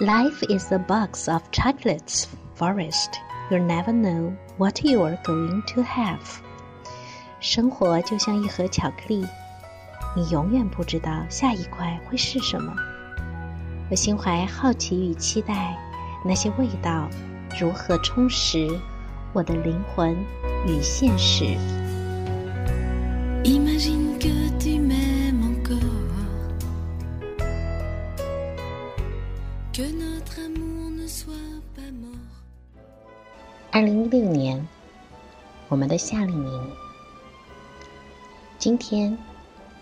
[0.00, 3.20] Life is a box of chocolates, Forest.
[3.50, 6.40] You never know what you are going to have.
[7.40, 9.26] 生活就像一盒巧克力，
[10.16, 12.74] 你永远不知道下一块会是什么。
[13.90, 15.76] 我心怀好奇与期待，
[16.24, 17.06] 那些味道
[17.60, 18.66] 如何充实
[19.34, 20.16] 我的灵魂
[20.66, 21.44] 与现实。
[23.44, 25.11] Imagine good dimens
[33.74, 34.68] 二零一六年，
[35.70, 36.70] 我们的夏令营。
[38.58, 39.16] 今天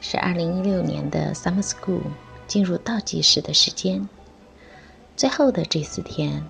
[0.01, 2.03] 是二零一六年的 Summer School
[2.47, 4.09] 进入倒计时的时间。
[5.17, 6.49] 最后的这四天，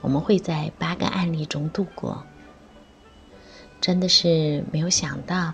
[0.00, 2.24] 我们会在八个案例中度过。
[3.82, 5.52] 真的是没有想到，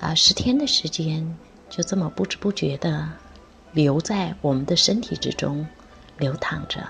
[0.00, 1.36] 啊，十天的时间
[1.68, 3.10] 就这么不知不觉的
[3.72, 5.66] 留在我们的身体之中
[6.16, 6.88] 流淌着，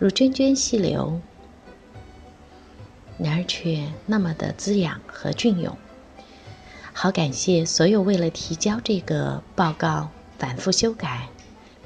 [0.00, 1.20] 如涓涓细流。
[3.18, 5.76] 然而却那么的滋养和隽永。
[6.92, 10.08] 好感谢所有为了提交这个报告
[10.38, 11.28] 反复修改，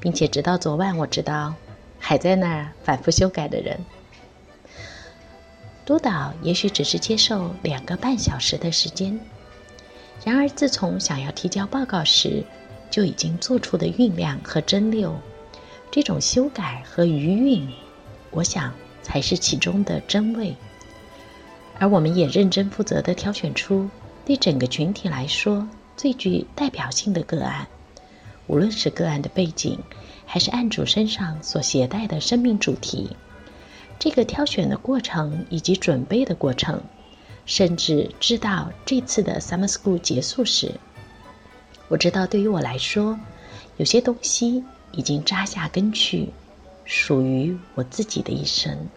[0.00, 1.54] 并且直到昨晚我知道
[1.98, 3.84] 还在那儿反复修改的人。
[5.84, 9.18] 督导也许只是接受两个半小时的时间，
[10.24, 12.44] 然而自从想要提交报告时，
[12.90, 15.12] 就已经做出的酝酿和蒸馏，
[15.90, 17.68] 这种修改和余韵，
[18.30, 18.72] 我想
[19.02, 20.54] 才是其中的真味。
[21.80, 23.88] 而我们也认真负责地挑选出
[24.26, 27.66] 对整个群体来说最具代表性的个案，
[28.46, 29.78] 无论是个案的背景，
[30.26, 33.16] 还是案主身上所携带的生命主题。
[33.98, 36.82] 这个挑选的过程以及准备的过程，
[37.46, 40.72] 甚至知道这次的 Summer School 结束时，
[41.88, 43.18] 我知道对于我来说，
[43.78, 46.28] 有些东西已经扎下根去，
[46.84, 48.88] 属于我自己的一生。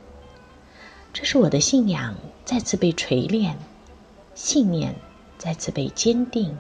[1.13, 3.55] 这是我的信仰再次被锤炼，
[4.33, 4.95] 信念
[5.37, 6.57] 再次被坚定，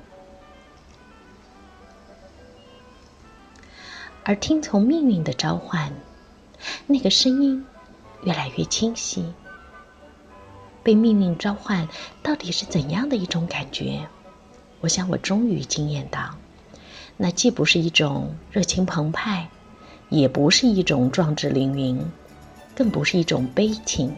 [4.23, 5.91] 而听从命运的召唤，
[6.85, 7.65] 那个声音
[8.23, 9.33] 越来越清晰。
[10.83, 11.89] 被命运召唤
[12.21, 14.07] 到底是怎样的一种感觉？
[14.81, 16.35] 我想我终于惊艳到，
[17.17, 19.49] 那既不是一种热情澎湃，
[20.09, 22.05] 也不是一种壮志凌云，
[22.75, 24.15] 更不是一种悲情。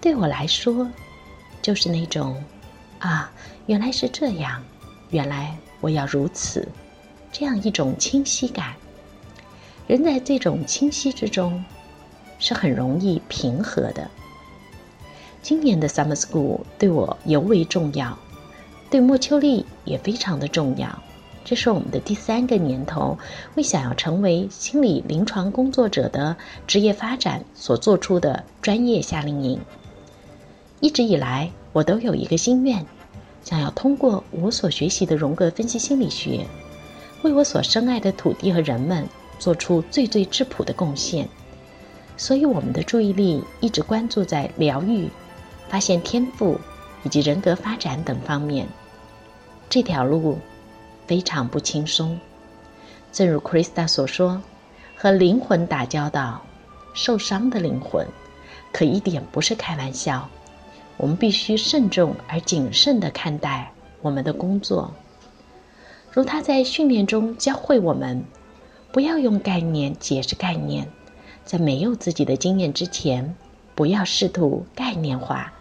[0.00, 0.88] 对我来说，
[1.60, 2.42] 就是那种，
[3.00, 3.30] 啊，
[3.66, 4.62] 原来是这样，
[5.10, 6.68] 原来我要如此，
[7.32, 8.74] 这样一种清晰感。
[9.88, 11.64] 人在这种清晰之中，
[12.38, 14.08] 是很容易平和的。
[15.42, 18.16] 今年的 Summer School 对我尤为重要，
[18.90, 21.02] 对莫秋丽也非常的重要。
[21.44, 23.18] 这是我们的第三个年头，
[23.56, 29.58] 为想要成为心理临床工作者的职业发展所做出的专业夏令营。
[30.80, 32.86] 一直以来，我都有一个心愿，
[33.42, 36.46] 想要通过我所学习的荣格分析心理学，
[37.22, 39.04] 为我所深爱的土地和人们
[39.40, 41.28] 做出最最质朴的贡献。
[42.16, 45.08] 所以，我们的注意力一直关注在疗愈、
[45.68, 46.58] 发现天赋
[47.02, 48.66] 以及人格发展等方面。
[49.68, 50.38] 这条路
[51.06, 52.18] 非常不轻松。
[53.12, 54.40] 正如 Krista 所说
[54.96, 56.40] ：“和灵魂打交道，
[56.94, 58.06] 受伤的灵魂，
[58.72, 60.28] 可一点不是开玩笑。”
[60.98, 63.72] 我们必须慎重而谨慎地看待
[64.02, 64.92] 我们的工作，
[66.12, 68.24] 如他在训练中教会我们：
[68.92, 70.88] 不要用概念解释概念，
[71.44, 73.34] 在没有自己的经验之前，
[73.76, 75.52] 不要试图概念化，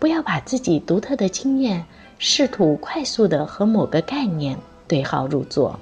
[0.00, 1.84] 不要把自己独特的经验
[2.18, 5.78] 试图快速地和某个概念对号入座。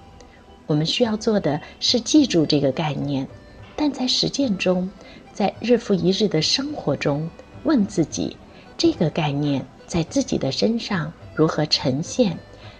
[0.66, 3.26] 我们需要做的是记住这个概念，
[3.74, 4.90] 但在实践中，
[5.32, 7.28] 在日复一日的生活中，
[7.64, 8.36] 问自己。
[8.80, 12.38] 这个概念在自己的身上如何呈现？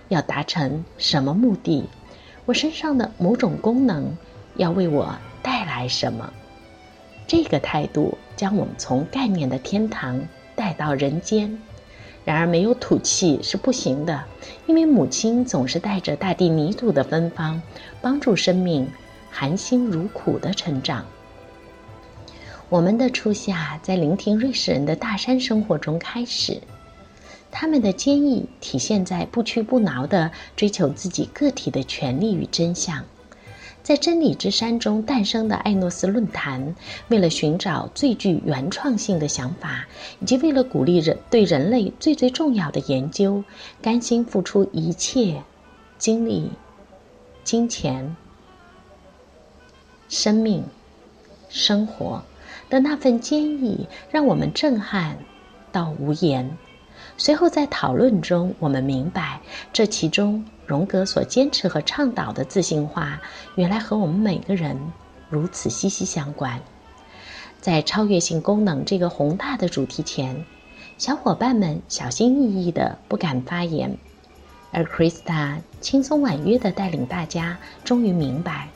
[0.09, 1.85] 要达成什么目的？
[2.47, 4.17] 我身上的某种功能
[4.57, 6.33] 要为我带来什么？
[7.27, 10.19] 这个态度将我们从概念的天堂
[10.57, 11.61] 带到人间。
[12.25, 14.25] 然而，没有土气是不行的，
[14.67, 17.61] 因为母亲总是带着大地泥土的芬芳，
[18.01, 18.89] 帮助生命
[19.31, 21.05] 含辛茹苦的成长。
[22.71, 26.63] 我们的初夏在聆听瑞士人的大山生活中开始，
[27.51, 33.05] 他们的坚毅体现在不屈不挠的追求自己个体的权利与真相。
[33.83, 36.77] 在真理之山中诞生的艾诺斯论坛，
[37.09, 39.89] 为了寻找最具原创性的想法，
[40.21, 43.43] 以及为了鼓励人对人类最最重要的研究，
[43.83, 45.43] 甘心付出一切
[45.99, 46.49] 精力、
[47.43, 48.15] 金钱、
[50.09, 50.63] 生命。
[51.53, 52.23] 生活
[52.71, 55.19] 的那份坚毅，让我们震撼
[55.71, 56.57] 到无言。
[57.17, 59.41] 随后在讨论中，我们明白
[59.73, 63.21] 这其中荣格所坚持和倡导的自信化，
[63.57, 64.79] 原来和我们每个人
[65.29, 66.61] 如此息息相关。
[67.61, 70.47] 在超越性功能这个宏大的主题前，
[70.97, 73.99] 小伙伴们小心翼翼的不敢发言，
[74.71, 78.69] 而 Krista 轻松婉约的带领大家，终于明白，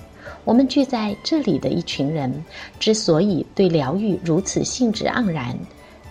[0.45, 2.45] 我们聚在这里的一群人
[2.79, 5.59] 之所以对疗愈如此兴致盎然。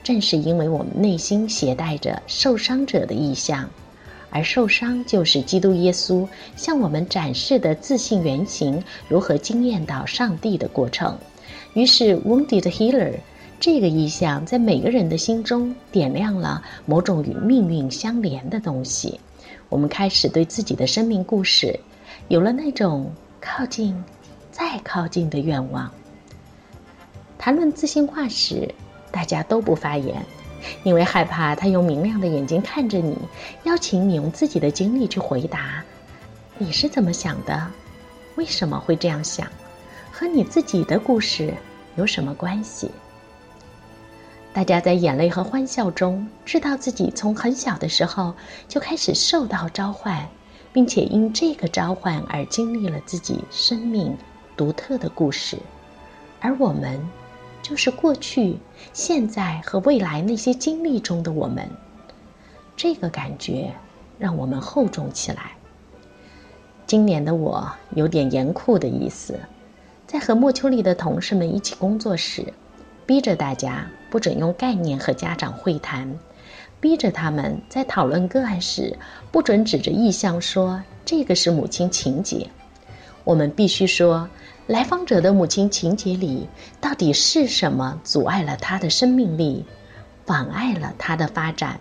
[0.04, 3.70] 正是因为我们内心携带着受伤者的意向，
[4.30, 6.28] 而受伤就是基督耶稣
[6.58, 11.18] 向我们展示的自信原型如何惊艳到上帝的过程。
[11.74, 13.14] 于是，Wounded Healer
[13.62, 19.18] 这个意象在每个人的心中点亮了某种与命运相连的东西。
[19.70, 21.80] 我们开始对自己的生命故事
[22.28, 23.10] 有了那种
[23.46, 24.02] 靠近、
[24.52, 25.92] 再靠近的愿望。
[27.38, 28.74] 谈论自信化时。
[29.12, 30.26] 大家都不发言，
[30.82, 33.16] 因为害怕他用明亮的眼睛看着你，
[33.62, 35.84] 邀请你用自己的经历去回答。
[36.58, 37.68] 你是怎么想的？
[38.38, 39.48] 为什么会这样想？
[40.12, 41.54] 和你自己的故事
[41.96, 42.90] 有什么关系？
[44.52, 48.34] 大家在眼泪和欢笑中，知道自己从很小的时候
[48.68, 50.28] 就开始受到召唤，
[50.74, 54.18] 并且因这个召唤而经历了自己生命
[54.58, 55.58] 独特的故事，
[56.42, 57.00] 而我们。
[57.62, 58.58] 就是过去、
[58.92, 61.66] 现在和未来那些经历中的我们，
[62.76, 63.74] 这个感觉
[64.20, 65.54] 让我们厚重起来。
[66.86, 69.40] 今年的我有点严酷的意思，
[70.06, 72.54] 在和莫丘利的同事们一起工作时，
[73.06, 76.20] 逼着大家不准用概念和家长会谈，
[76.84, 78.98] 逼着他们在讨论个案时
[79.32, 82.50] 不准指着意向说这个是母亲情节，
[83.24, 84.28] 我们必须说。
[84.68, 86.50] 来访者的母亲情节里，
[86.82, 89.64] 到底是什么阻碍了他的生命力，
[90.26, 91.80] 妨碍了他的发展？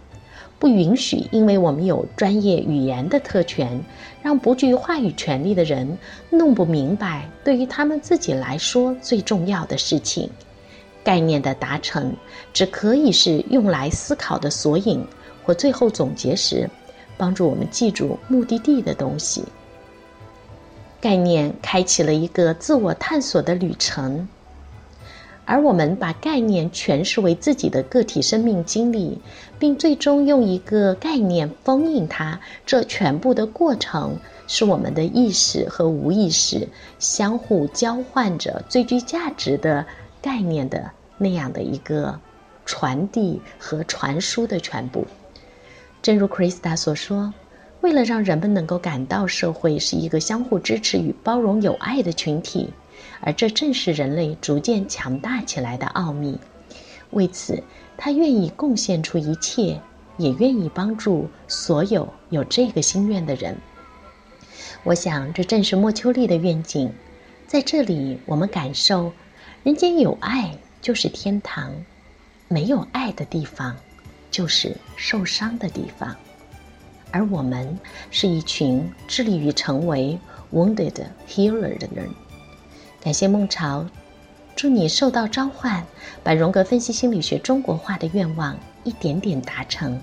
[0.61, 3.85] 不允许，因为我们有专业语言的特权，
[4.23, 5.99] 让不具话语权利的人
[6.31, 10.31] 弄不明白对于他们自己来说最重要的事情。
[11.05, 12.15] 概念的达成，
[12.53, 15.05] 只可以是用来思考的索引
[15.45, 16.69] 或最后总结时，
[17.17, 19.45] 帮助我们记住目的地的东西。
[21.01, 24.29] 概念开启了一个自我探索的旅程，
[25.45, 29.21] 而我们把概念诠释为自己的个体生命经历，
[29.59, 32.39] 并最终用一个概念封印它。
[32.65, 34.17] 这全部的过程
[34.47, 36.69] 是我们的意识和无意识
[37.01, 39.85] 相互交换着最具价值的
[40.23, 42.19] 概念的那样的一个
[42.65, 45.07] 传递和传输的全部。
[46.01, 47.35] 正如 Krista 所说。
[47.83, 52.73] 为了让人们能够感到社会是一个相互支持与包容、有爱的群体，
[53.21, 56.39] 而这正是人类逐渐强大起来的奥秘。
[57.11, 57.61] 为此，
[57.97, 59.81] 他愿意贡献出一切，
[60.17, 63.57] 也愿意帮助所有有这个心愿的人。
[64.85, 66.89] 我想，这正是莫秋利的愿景。
[67.49, 69.13] 在这里，我们感受，
[69.63, 71.73] 人间有爱就是天堂，
[72.49, 73.77] 没有爱的地方，
[74.29, 76.17] 就是受伤的地方。
[77.13, 77.79] 而我们
[78.11, 80.19] 是一群致力于成为
[80.53, 82.11] wounded healer 的人。
[83.01, 83.87] 感谢孟潮，
[84.57, 85.87] 祝你受到召唤，
[86.25, 90.01] 把荣格分析心理学中国化的愿望一点点达成。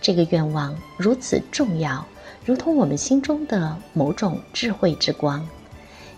[0.00, 2.06] 这个愿望如此重要，
[2.44, 5.44] 如同我们心中的某种智慧之光。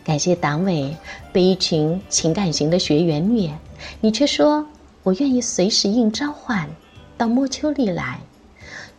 [0.05, 0.95] 感谢党委
[1.33, 3.51] 被一群情感型的学员虐，
[4.03, 4.67] 你却说
[5.03, 6.69] 我愿意随时应召唤
[7.17, 8.21] 到莫丘利来。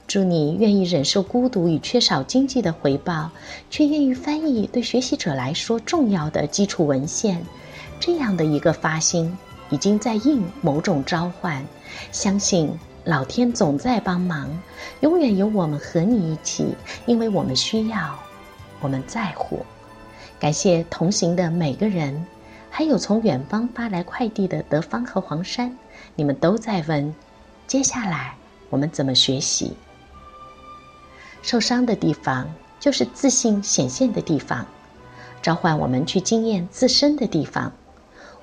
[0.07, 3.29] 祝你愿意忍受孤独与缺少经济的回报，
[3.69, 7.43] 却愿意翻译对学习者来说重要的基础文献。
[7.99, 9.35] 这样的一个发心，
[9.69, 11.63] 已经在应某种召唤。
[12.11, 12.69] 相信
[13.03, 14.49] 老天总在帮忙，
[15.01, 18.19] 永远有我们和你一起，因为我们需要，
[18.81, 19.65] 我们在乎。
[20.39, 22.25] 感谢同行的每个人，
[22.69, 25.75] 还有从远方发来快递的德芳和黄山，
[26.15, 27.15] 你们都在问：
[27.65, 28.35] 接下来
[28.69, 29.73] 我们怎么学习？
[31.41, 32.47] 受伤的地方
[32.79, 34.65] 就是自信显现的地方，
[35.41, 37.71] 召唤我们去经验自身的地方。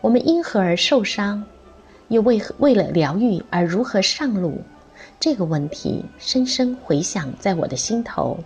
[0.00, 1.44] 我们因何而受伤？
[2.08, 4.62] 又为为了疗愈而如何上路？
[5.20, 8.38] 这个问题深深回响在我的心头。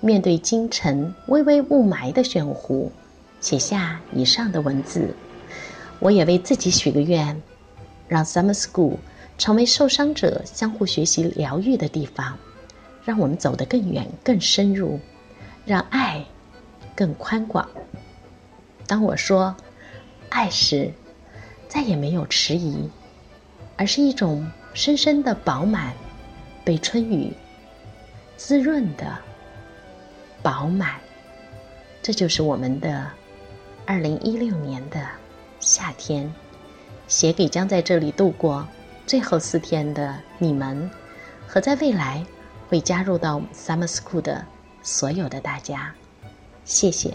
[0.00, 2.92] 面对京城微微雾霾的玄湖，
[3.40, 5.14] 写下以上的文字。
[5.98, 7.42] 我也为自己许个愿，
[8.06, 8.98] 让 Summer School
[9.36, 12.38] 成为受伤者相互学习疗愈的地方。
[13.04, 15.00] 让我们走得更远、更深入，
[15.64, 16.22] 让爱
[16.94, 17.66] 更宽广。
[18.86, 19.56] 当我说
[20.28, 20.92] 爱时，
[21.68, 22.88] 再也没有迟疑，
[23.76, 25.94] 而是一种深深的饱满，
[26.64, 27.32] 被春雨
[28.36, 29.18] 滋润的
[30.48, 30.94] 饱满。
[32.02, 33.06] 这就是我们的
[33.84, 35.06] 二零一六年的
[35.60, 36.32] 夏天，
[37.06, 38.66] 写给将在这里度过
[39.06, 40.90] 最后四天的你们，
[41.46, 42.24] 和在未来
[42.66, 44.42] 会加入到 Summer School 的
[44.82, 45.94] 所有的大家。
[46.64, 47.14] 谢谢。